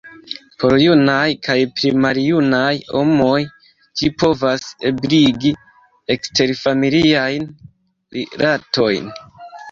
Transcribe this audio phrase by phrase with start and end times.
[0.61, 3.41] Por junaj kaj pli maljunaj homoj
[4.01, 5.51] ĝi povas ebligi
[6.15, 7.45] eksterfamiliajn
[8.17, 9.13] rilatojn.